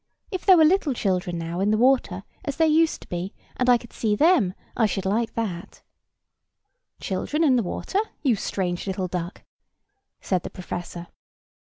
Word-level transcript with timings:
If 0.31 0.47
there 0.47 0.57
were 0.57 0.65
little 0.65 0.95
children 0.95 1.37
now 1.37 1.59
in 1.59 1.69
the 1.69 1.77
water, 1.77 2.23
as 2.43 2.57
there 2.57 2.65
used 2.67 3.01
to 3.03 3.07
be, 3.07 3.35
and 3.55 3.69
I 3.69 3.77
could 3.77 3.93
see 3.93 4.15
them, 4.15 4.55
I 4.75 4.87
should 4.87 5.05
like 5.05 5.35
that." 5.35 5.83
[Picture: 6.97 7.13
Ellie] 7.13 7.27
"Children 7.27 7.43
in 7.43 7.55
the 7.55 7.61
water, 7.61 7.99
you 8.23 8.35
strange 8.35 8.87
little 8.87 9.07
duck?" 9.07 9.43
said 10.19 10.41
the 10.41 10.49
professor. 10.49 11.05